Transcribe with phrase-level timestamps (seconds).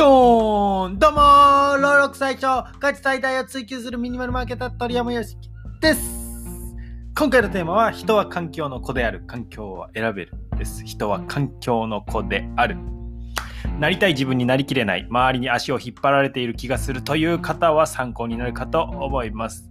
[0.00, 5.50] どーンどうもー労力最長価値最大を追求するミニマルマーケター鳥山よしき
[5.82, 6.00] です。
[7.14, 9.22] 今回のテーマは人は環境の子である。
[9.26, 12.78] 環境は選べるです人は環境の子である。
[13.78, 19.69] なりたい自分になりきれない周りに足を引っ張られている気がするという方は参考になるかと思います。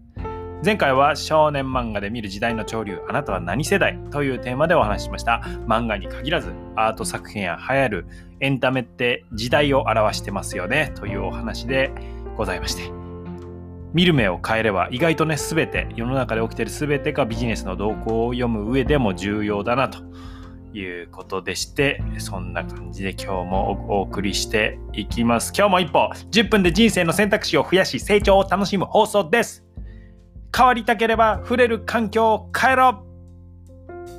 [0.61, 5.41] 前回は少年漫画で見る時代の潮流あなたは何世代というテーマでお話ししました。
[5.65, 8.05] 漫画に限らずアート作品や流行る
[8.41, 11.91] エンタメって時代を表してますよねというお話で
[12.35, 12.91] ございまして。
[13.93, 19.99] 見る目を変えれば意外とね全て世の中で起きてる全てがビジネスの動向を読む上でも重要だなと
[20.73, 25.53] いうことでしてそんな感じで今日もお送りしていきます。
[25.57, 29.68] 今日も一歩10分で人生の選択肢を増やし成長を楽しむ放送です。
[30.55, 33.05] 変わりたければ触れる環境を変えろ。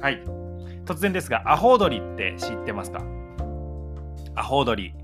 [0.00, 0.22] はい。
[0.84, 3.02] 突然ですがアホウドリって知ってますか？
[4.34, 4.94] アホウドリ、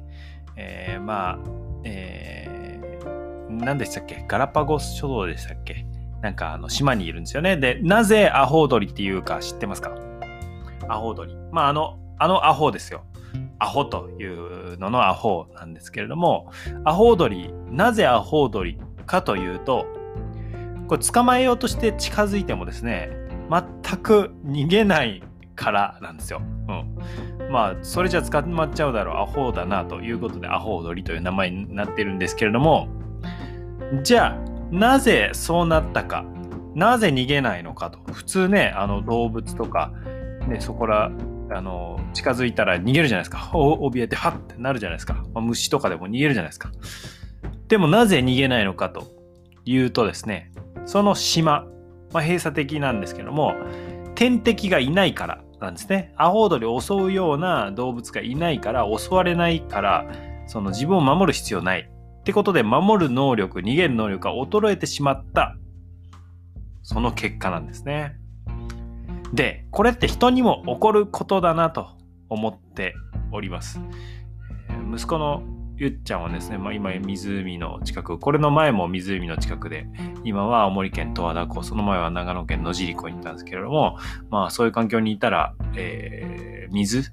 [0.57, 1.39] えー、まあ
[1.85, 4.25] えー、何でしたっけ？
[4.27, 5.87] ガラパゴス諸島でしたっけ？
[6.23, 7.57] なんかあの島にいるんですよね。
[7.57, 9.95] でなぜアホウドリっていうか知ってますか？
[10.89, 11.37] アホウドリ。
[11.53, 13.05] まああのあのアホですよ。
[13.59, 16.51] アホというののアホなんですけれども
[16.85, 19.87] アホウドリなぜアホウドリかというと
[20.89, 23.11] これ捕まえようとして近づいてもですね
[23.51, 25.23] 全く逃げない
[25.55, 26.43] からなんですよ。
[26.69, 26.73] う
[27.45, 32.89] ん、まあそれじゃ捕まっちゃうだろうアホだなということでアホ踊りという名前になってるんですけれども
[34.03, 34.39] じゃあ
[34.71, 36.25] なぜそうなったか
[36.75, 37.99] なぜ逃げないのかと。
[38.13, 39.93] 普通ねあの動物とか、
[40.49, 41.11] ね、そこら
[41.51, 43.51] あの近づいたら逃げるじゃないですか。
[43.53, 46.71] 怯えてハッてなるじゃないですか、まあ、虫とかでも逃げるじゃないですか。
[47.69, 49.07] でもなぜ逃げないのかと
[49.65, 50.51] いうとですね
[50.87, 51.67] その島、
[52.13, 53.55] まあ、閉鎖的なんですけども
[54.15, 56.13] 天敵がいないからなんですね。
[56.17, 60.07] アホウドリを襲うような動物がいないから襲われないから
[60.47, 65.57] その自分を守る必要ないってことで守る能力逃げる能力が衰えてしまった
[66.83, 68.17] その結果なんですね。
[69.33, 71.89] でこれって人にも起こることだなと
[72.29, 72.95] 思って
[73.33, 73.81] おります。
[74.93, 75.43] 息子の
[75.79, 79.87] ゆっちゃんはですね、まあ、今湖の近く、これの前も湖の近くで、
[80.25, 83.99] 今は青森県十和田湖、その前は長野県野尻湖に行ったんですけれども、
[84.31, 87.13] まあそういう環境にいたら、えー、水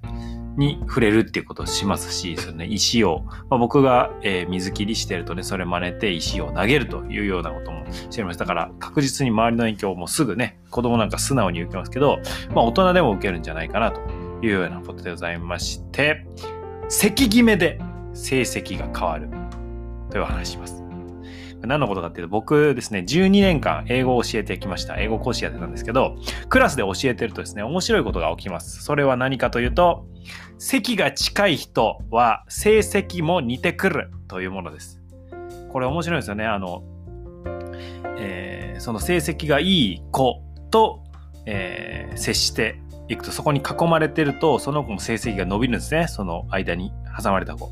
[0.55, 8.45] に触れるっていうことをしますし、そのね、石を、まあ、僕が、えー、水切りしてるとね、それ真似て石を投げるというようなこともしてました。
[8.45, 12.19] だから確実に周りの影響もすぐね、子供なんか素直に受けますけど、
[12.53, 13.99] まあ大人でも受けるんじゃないかなと
[14.41, 16.25] いうようなことでございまして、
[16.87, 17.79] 咳決めで
[18.13, 19.29] 成績が変わる
[20.09, 20.83] という話します。
[21.67, 24.97] 何のことかっていうと、僕ですね、12年間英語を教えてきました。
[24.97, 26.17] 英語講師やってたんですけど、
[26.49, 28.83] クラスで教えてるとですね、面白いことが起きます。
[28.83, 30.05] それは何かというと、
[30.57, 35.01] 席が近い人は成績も似てくるというものです。
[35.71, 36.45] これ面白いですよね。
[36.45, 36.83] あの、
[38.17, 41.03] えー、その成績がいい子と、
[41.45, 46.07] えー、接していくと、そこに囲まれてると、その子も成績が伸びるんですね。
[46.07, 46.91] その間に
[47.21, 47.71] 挟まれた子。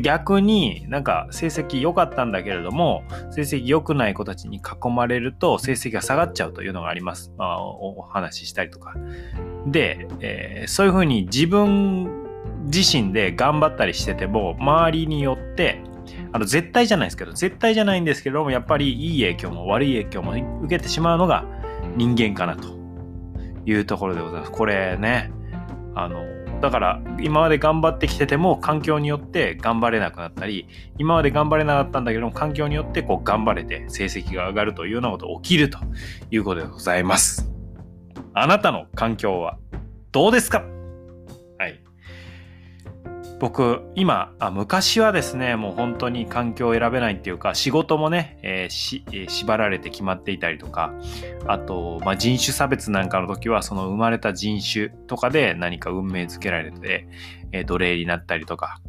[0.00, 7.32] 逆になんか成績良かったんだけれども成績良くない子たちに囲まれると成績が下がっちゃうというのがあります。
[7.36, 8.94] まあ、お話ししたりとか。
[9.66, 12.26] で、えー、そういうふうに自分
[12.64, 15.80] 自身で頑張ったりしてても周りによって
[16.32, 20.32] あの絶対じゃないですけど絶対じゃないんですけどもやっぱりいい影響も悪い影響も
[20.62, 21.44] 受けてしまうのが
[21.96, 22.76] 人間かなと
[23.64, 24.52] いうところでございます。
[24.52, 25.30] これね
[25.94, 26.24] あの
[26.60, 30.66] だから今まで頑張ってきてても環境によって頑張れなくなったり
[30.98, 35.78] 今まで頑張れなかったんだけども環境によってこう頑張れて成績が上がるというようなこと起きると
[36.30, 37.50] いうことでございます。
[38.34, 39.58] あなたの環境は
[40.12, 40.75] どうですか？
[43.38, 50.94] 僕今あ昔はですねもう本当に環境を選べないっていうか仕事もね、えーしえー、縛られて決まっていたりとか
[51.46, 57.08] あと、まあ、人種差別なんかの時はその生まれた人種とかで何か運命づけられて、
[57.52, 58.80] えー、奴隷になったりとか、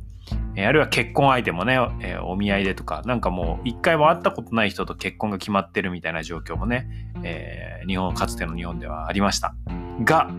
[0.56, 6.88] えー、あるいは結婚相手もね、えー、お見合いでとかなんかもう一回も会ったことない人と結婚が決まってるみたいな状況もね、
[7.21, 9.56] えー、日本かつての日本ではありました。
[10.06, 10.30] が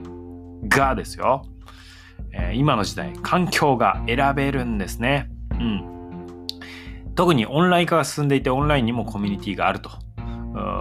[0.67, 1.45] がですよ、
[2.55, 5.31] 今の時代環境が選べるんですね。
[5.53, 6.47] うん。
[7.15, 9.91] 特にオンライン化が進んでいてオンラインにもコミュニティがあると。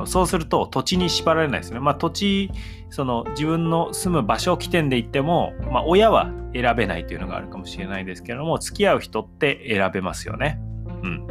[0.05, 1.79] そうすると土地に縛られないですね。
[1.79, 2.49] まあ土地、
[2.89, 10.59] その自分の住む場所起点で行っても、まあ親は選べないというのがあるかもしれないですけれども、付き合う人って選べますよね。
[11.07, 11.27] うん。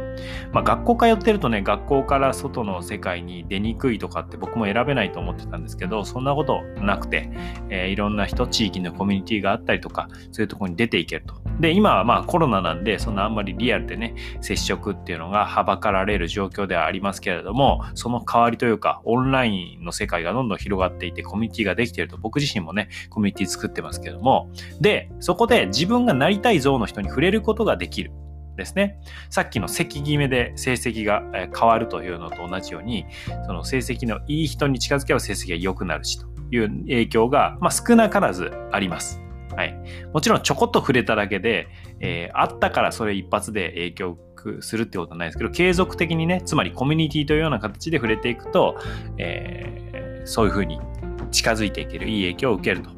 [0.51, 7.29] まあ学校通ってるとね、学校から外の世界に出にくいとかって僕も選べないと思ってたんですけど、そんなことなくて、
[7.69, 11.35] えーいろんな人、地域のコミュニティがあったりとか、そういうとこに出ていけると。
[11.59, 24.51] で、今はまあコロナなんで、そんなあんまりリアルでね、接触っていうのがはばかられる状況ではありますけれども、その代わりというか、オンラインの世界がどんどん広がっていて、コミュニティができていると、僕自身もね、コミュニティ作ってますけども、
[24.81, 28.11] で、そこで自分がなりたい像の人に触れることができる。
[28.57, 28.99] ですね。
[29.29, 33.05] さっきの席決めで成績が変わるというのと同じように、
[33.45, 39.21] その成績のいい人に近づけば成績が良くなるしという影響が、まあ、少なからずあります。
[39.55, 39.75] はい。
[40.13, 41.69] もちろんちょこっと触れただけで、
[41.99, 44.17] えーあったからそれ一発で影響
[44.59, 48.77] するってことはないですけど、継続的にね、つまりコミュニティというような形で触れていくと、
[49.17, 50.77] えーそういうふうに
[51.31, 52.89] 近づいていける、いい影響を受けると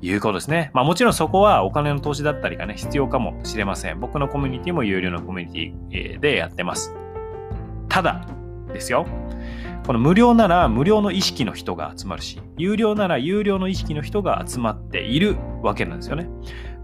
[0.00, 0.70] いうことですね。
[0.74, 4.00] まあもちろんそこはお金の投資だったりがね、必要かもしれません。
[4.00, 6.94] 僕のコミュニティも有料のコミュニティでやってます。
[7.88, 8.26] ただ
[8.72, 9.06] ですよ。
[9.86, 16.28] この無料なら無料の意識の人が集まるし、有料なら有料の意識の人が集まっているわけなんですよね。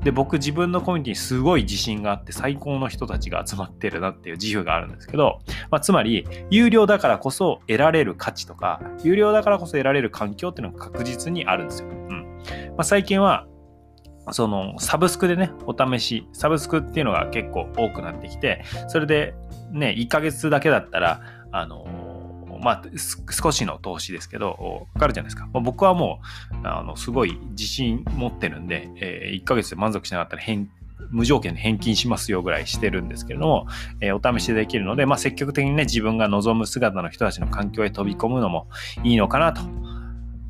[0.04, 11.88] で、僕自分のコミュニティにすごい自信があって最高の人たちが集まってるなっていう自負があるんですけど、まあ、つまり、有料だからこそ得られる価値とか、有料だからこそ得られる環境っていうのが確実にあるんですよ。
[11.88, 12.21] うん。
[12.76, 13.46] まあ、最近は、
[14.30, 19.34] そのサブスクでね、お試し、サブスクっていうのが結構多くなってきて、それで
[19.72, 21.20] ね、1ヶ月だけだったら、
[21.50, 21.86] あの
[22.62, 22.82] まあ、
[23.30, 25.48] 少しの投資ですけど、かかるじゃないですか。
[25.52, 26.20] まあ僕はも
[26.52, 30.68] う、あの、すごい自信持ってるんで、えー1ヶ月で満足しなかったら返、
[31.10, 33.66] 無条件で返金しますよぐらいしてるんですけれども、
[34.00, 38.68] えーお試しでできるので、まあ、積極的にね、自分が望む姿の人たちの環境へ飛び込むのも
[39.02, 39.62] いいのかなと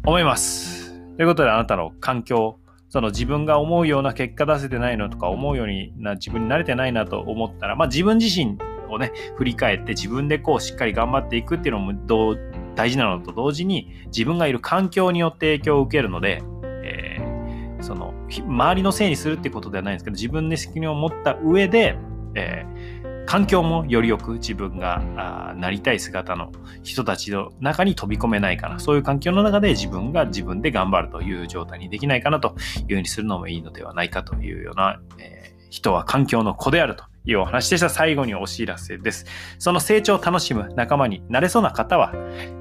[0.04, 0.81] 思います。
[1.16, 8.58] ということで、あなたの環境、その自分が思うような結果出せてないのとか、思うようにな自分に慣れてないなと思ったら、まあ自分自身
[8.90, 12.40] をね、振り返って自分でこうしっかり頑張っていくっていうのもどう
[12.74, 16.42] 大事なのと同時に、自分がいる環境によって影響を受けるので、
[16.84, 21.96] えーその、周りのせいにするってことではないんですけど、自分で責任を持った上で、
[22.34, 26.52] えー環境もよりよく自分があなりたい姿の
[26.82, 28.78] 人たちの中に飛び込めないかな。
[28.78, 32.56] そういう環境の中で自分が自分で頑張るという状態にできないかなと
[32.88, 37.88] いうふうにするのもいいのではないかというような、えー人は環境の子であるというお話でした。
[37.88, 39.24] 最後にお知らせです。
[39.58, 42.12] その成長を楽しむ仲間になれそうな方は、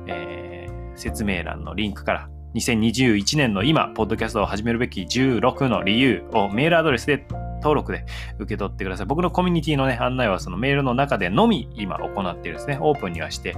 [0.08, 0.52] えー
[1.02, 7.26] 説明欄のリンクから2021年の今、ポッドキャストを始めるべき16の理由をメールアドレスで
[7.62, 8.06] 登録で
[8.40, 9.06] 受け取ってください。
[9.06, 12.78] 僕のコミュニティのね、案内はそのメールの中でのみ今行っているんですね。
[12.82, 13.56] オープンにはして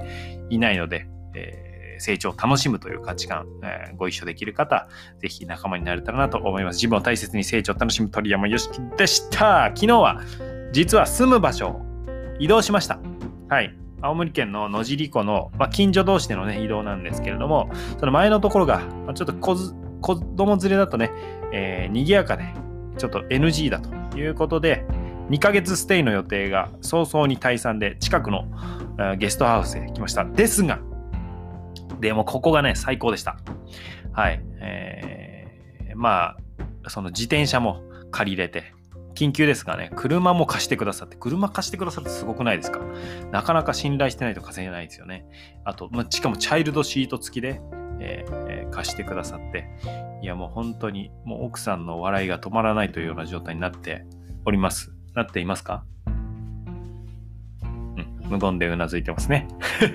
[0.50, 4.88] いないので、えー成長を楽しむという価値観、えーご一緒できる方、
[5.20, 6.76] ぜひ仲間になれたらなと思います。
[6.76, 9.66] 自分を大切に成長を楽しむ鳥山よしきでした。
[9.74, 10.20] 昨日は、
[10.72, 11.82] 実は住む場所を
[12.40, 12.98] 移動しました。
[13.48, 13.74] はい。
[14.02, 19.56] 青森県の野尻湖の、まあ、近所同士でのね、移動なんですけれども、その前のところが、まちょっと子
[20.00, 21.10] 子供連れだとね、
[21.52, 22.44] えー賑やかで、
[22.96, 24.84] ちょっと NG だということで、
[25.30, 28.46] 2ヶ月ステイの予定が早々に退散で、近くの
[29.18, 30.24] ゲストハウスへ来ました。
[30.24, 30.80] ですが、
[32.00, 33.38] でもここがね、最高でした。
[34.12, 34.40] はい。
[34.60, 36.36] えーま
[36.84, 38.74] あ、その自転車も借りれて、
[39.14, 42.80] 緊急ですがね、車も貸してくださって、車貸してくださってすごくないですか？
[43.30, 45.24] なかなか信頼してないと貸せないですよね。
[45.64, 47.60] あと、まあ、しかもチャイルドシート付きで、
[48.00, 49.68] ええ貸してくださって、
[50.22, 54.04] いやもう本当に、もう奥さんの笑いが止まらないというような状態になって
[54.44, 54.92] おります。
[55.14, 55.84] なっていますか？
[57.64, 59.46] うん、無言でうなずいてますね。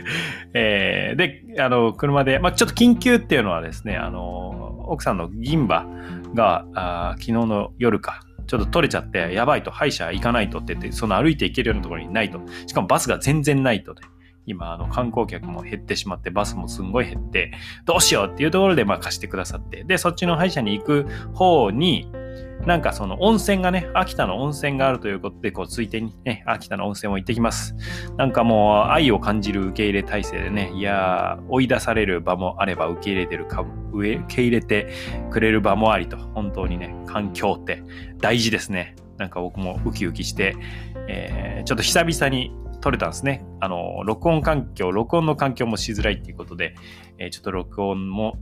[0.53, 5.85] えーで、あの、車で、まあ、ちょっと緊急っていうのはですね、あの、奥さんの銀歯
[6.33, 12.39] が、あ昨日の夜か、ちょっと取れちゃって、やばいと、歯医者行かないとって言って、その歩いて行けるようなところにないと。
[12.65, 14.01] しかもバスが全然ないとで、
[14.45, 17.51] 今、あの、観光客も減ってしまって、バスもすんごい減って、
[17.85, 22.11] どうしようっていうところで、まあ、貸してくださって、で、そっちの歯医者に行く方に、
[22.65, 27.75] なんかその温泉がね、秋田の温泉があるということで、こう、ついでにね、秋田の温泉を行ってきます。
[28.17, 34.91] なんかもう、愛を感じる受け入れ体制でね、いやー、追い出される場もあれば、受け入れてるか、受け入れて
[35.31, 37.81] くれる場もありと、本当にね、環境って
[38.17, 38.95] 大事ですね。
[39.17, 40.55] なんか僕もウキウキして、
[41.07, 43.45] えーちょっと久々に撮れたんですね。
[43.59, 46.75] あの、録音環境、録音の環境もしづらいっていうことで、
[47.17, 48.37] えーちょっと録音も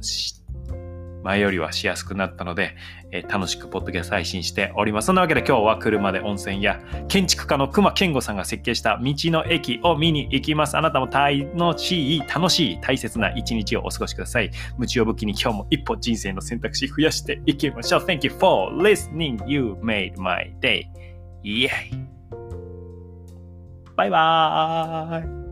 [1.23, 2.75] 前よりはしやすくなったので、
[3.11, 5.07] えー楽しくポッドキャスト配信しております。
[5.07, 10.77] そんなわけで今日は車で温泉や建築家の熊健吾さんが設計した道の駅を見に行きます。
[10.77, 14.51] あなたも楽しい、楽しい、大切な一日をお過ごしください。
[14.77, 18.01] 無知を武器に今日も一歩人生の選択肢増やしていきましょう。
[18.01, 19.43] Thank you for listening.
[19.47, 20.83] You made my day.
[21.43, 22.16] Yay!
[23.97, 25.46] バイバーイ。